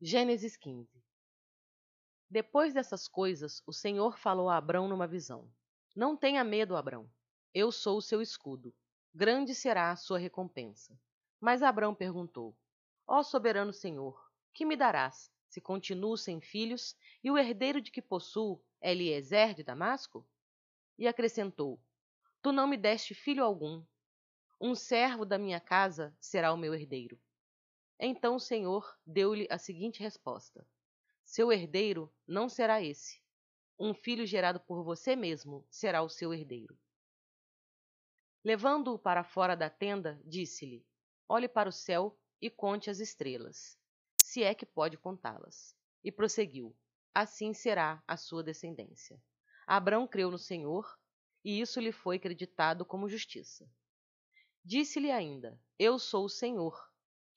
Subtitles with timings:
[0.00, 1.02] Gênesis 15
[2.30, 5.52] Depois dessas coisas, o Senhor falou a Abrão numa visão:
[5.92, 7.10] Não tenha medo, Abrão.
[7.52, 8.72] Eu sou o seu escudo.
[9.12, 10.96] Grande será a sua recompensa.
[11.40, 12.56] Mas Abrão perguntou:
[13.08, 14.24] Ó soberano Senhor,
[14.54, 16.94] que me darás, se continuo sem filhos,
[17.24, 20.24] e o herdeiro de que possuo é Eliezer de Damasco?
[20.96, 21.82] E acrescentou:
[22.40, 23.84] Tu não me deste filho algum.
[24.60, 27.20] Um servo da minha casa será o meu herdeiro.
[28.00, 30.66] Então o Senhor deu-lhe a seguinte resposta:
[31.24, 33.20] Seu herdeiro não será esse.
[33.78, 36.78] Um filho gerado por você mesmo será o seu herdeiro.
[38.44, 40.86] Levando-o para fora da tenda, disse-lhe:
[41.28, 43.76] Olhe para o céu e conte as estrelas,
[44.22, 45.76] se é que pode contá-las.
[46.04, 46.76] E prosseguiu:
[47.12, 49.20] Assim será a sua descendência.
[49.66, 50.98] Abrão creu no Senhor,
[51.44, 53.68] e isso lhe foi acreditado como justiça.
[54.64, 56.88] Disse-lhe ainda: Eu sou o Senhor,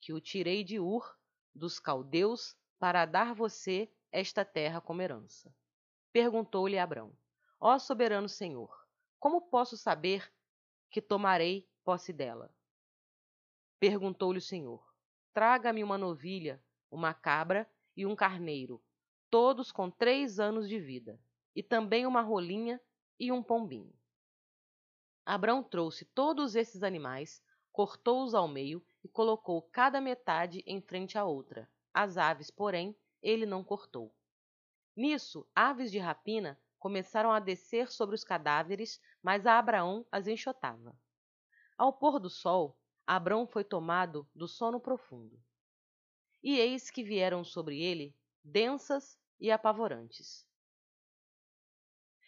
[0.02, 1.16] que o tirei de Ur,
[1.54, 5.54] dos caldeus, para dar você esta terra como herança.
[6.12, 7.16] Perguntou-lhe Abrão:
[7.60, 8.68] Ó soberano Senhor,
[9.20, 10.30] como posso saber
[10.90, 12.52] que tomarei posse dela?
[13.78, 14.84] Perguntou-lhe o Senhor:
[15.32, 18.82] Traga-me uma novilha, uma cabra e um carneiro,
[19.30, 21.20] todos com três anos de vida,
[21.54, 22.80] e também uma rolinha
[23.20, 23.94] e um pombinho.
[25.24, 27.40] Abrão trouxe todos esses animais,
[27.72, 31.68] cortou-os ao meio e colocou cada metade em frente à outra.
[31.92, 34.14] As aves, porém, ele não cortou.
[34.94, 40.94] Nisso, aves de rapina começaram a descer sobre os cadáveres, mas Abraão as enxotava.
[41.78, 45.42] Ao pôr do sol, Abrão foi tomado do sono profundo.
[46.42, 50.46] E eis que vieram sobre ele densas e apavorantes.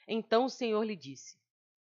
[0.06, 1.39] Então o Senhor lhe disse: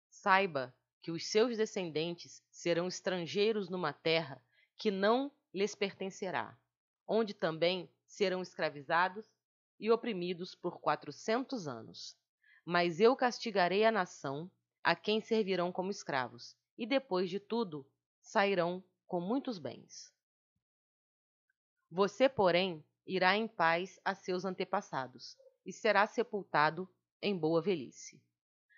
[0.10, 4.44] Saiba que os seus descendentes serão estrangeiros numa terra
[4.78, 6.58] que não lhes pertencerá,
[7.08, 9.26] onde também serão escravizados
[9.80, 12.18] e oprimidos por quatrocentos anos.
[12.66, 14.52] Mas eu castigarei a nação
[14.84, 17.90] a quem servirão como escravos, e depois de tudo
[18.22, 20.14] sairão com muitos bens.
[21.90, 26.90] Você, porém, irá em paz a seus antepassados, e será sepultado
[27.22, 28.22] em boa velhice.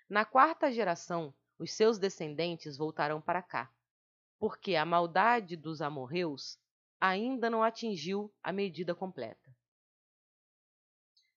[0.08, 3.70] Na quarta geração os seus descendentes voltarão para cá,
[4.38, 6.58] porque a maldade dos amorreus
[6.98, 9.54] ainda não atingiu a medida completa.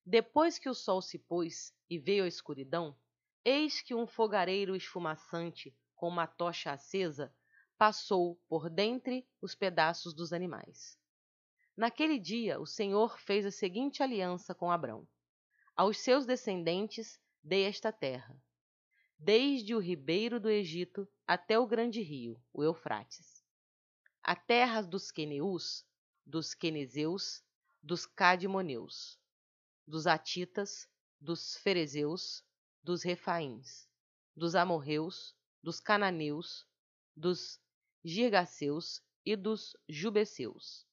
[0.04, 2.96] Depois que o sol se pôs e veio a escuridão,
[3.44, 7.30] eis que um fogareiro esfumaçante com uma tocha acesa
[7.76, 10.98] passou por dentre os pedaços dos animais.
[11.76, 15.06] Naquele dia o Senhor fez a seguinte aliança com Abrão:
[15.76, 18.42] Aos seus descendentes dei esta terra,
[19.24, 23.42] desde o ribeiro do Egito até o grande rio, o Eufrates.
[24.22, 25.82] A terra dos queneus,
[26.26, 27.42] dos quenezeus,
[27.82, 29.18] dos cadimoneus,
[29.86, 30.86] dos atitas,
[31.18, 32.44] dos ferezeus,
[32.82, 33.88] dos refaíns,
[34.36, 36.68] dos amorreus, dos cananeus,
[37.16, 37.58] dos
[38.04, 40.86] girgaceus e dos jubeceus.